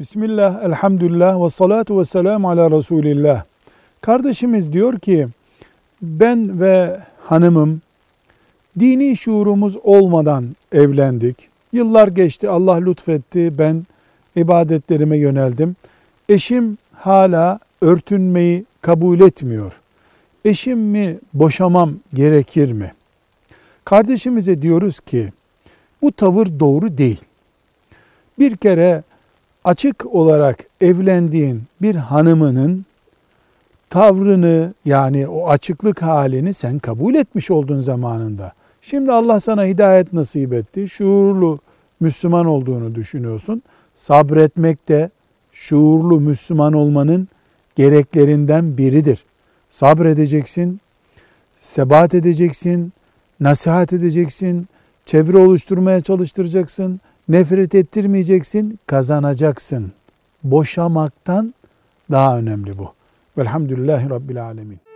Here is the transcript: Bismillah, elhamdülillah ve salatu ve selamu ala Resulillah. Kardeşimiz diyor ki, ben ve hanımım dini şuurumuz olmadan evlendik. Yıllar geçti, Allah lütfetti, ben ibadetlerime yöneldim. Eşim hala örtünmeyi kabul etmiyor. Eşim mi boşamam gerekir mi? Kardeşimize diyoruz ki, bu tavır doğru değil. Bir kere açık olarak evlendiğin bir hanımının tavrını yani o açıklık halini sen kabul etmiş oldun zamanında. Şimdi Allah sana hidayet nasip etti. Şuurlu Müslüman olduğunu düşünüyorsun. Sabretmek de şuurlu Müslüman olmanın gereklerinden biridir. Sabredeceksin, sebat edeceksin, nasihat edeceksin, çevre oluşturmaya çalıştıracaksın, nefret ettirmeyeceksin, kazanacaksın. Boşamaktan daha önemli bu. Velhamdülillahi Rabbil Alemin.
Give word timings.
Bismillah, 0.00 0.64
elhamdülillah 0.64 1.44
ve 1.44 1.50
salatu 1.50 2.00
ve 2.00 2.04
selamu 2.04 2.50
ala 2.50 2.70
Resulillah. 2.70 3.44
Kardeşimiz 4.00 4.72
diyor 4.72 4.98
ki, 4.98 5.28
ben 6.02 6.60
ve 6.60 7.00
hanımım 7.24 7.80
dini 8.78 9.16
şuurumuz 9.16 9.76
olmadan 9.82 10.44
evlendik. 10.72 11.48
Yıllar 11.72 12.08
geçti, 12.08 12.48
Allah 12.48 12.74
lütfetti, 12.74 13.58
ben 13.58 13.86
ibadetlerime 14.36 15.18
yöneldim. 15.18 15.76
Eşim 16.28 16.78
hala 16.94 17.58
örtünmeyi 17.80 18.64
kabul 18.80 19.20
etmiyor. 19.20 19.72
Eşim 20.44 20.78
mi 20.78 21.18
boşamam 21.34 21.94
gerekir 22.14 22.72
mi? 22.72 22.92
Kardeşimize 23.84 24.62
diyoruz 24.62 25.00
ki, 25.00 25.32
bu 26.02 26.12
tavır 26.12 26.60
doğru 26.60 26.98
değil. 26.98 27.20
Bir 28.38 28.56
kere 28.56 29.02
açık 29.68 30.06
olarak 30.14 30.64
evlendiğin 30.80 31.62
bir 31.82 31.94
hanımının 31.94 32.84
tavrını 33.90 34.72
yani 34.84 35.28
o 35.28 35.48
açıklık 35.48 36.02
halini 36.02 36.54
sen 36.54 36.78
kabul 36.78 37.14
etmiş 37.14 37.50
oldun 37.50 37.80
zamanında. 37.80 38.52
Şimdi 38.82 39.12
Allah 39.12 39.40
sana 39.40 39.64
hidayet 39.64 40.12
nasip 40.12 40.52
etti. 40.52 40.88
Şuurlu 40.88 41.58
Müslüman 42.00 42.46
olduğunu 42.46 42.94
düşünüyorsun. 42.94 43.62
Sabretmek 43.94 44.88
de 44.88 45.10
şuurlu 45.52 46.20
Müslüman 46.20 46.72
olmanın 46.72 47.28
gereklerinden 47.76 48.78
biridir. 48.78 49.24
Sabredeceksin, 49.70 50.80
sebat 51.58 52.14
edeceksin, 52.14 52.92
nasihat 53.40 53.92
edeceksin, 53.92 54.68
çevre 55.06 55.38
oluşturmaya 55.38 56.00
çalıştıracaksın, 56.00 57.00
nefret 57.28 57.74
ettirmeyeceksin, 57.74 58.78
kazanacaksın. 58.86 59.92
Boşamaktan 60.44 61.54
daha 62.10 62.38
önemli 62.38 62.78
bu. 62.78 62.92
Velhamdülillahi 63.38 64.10
Rabbil 64.10 64.44
Alemin. 64.44 64.87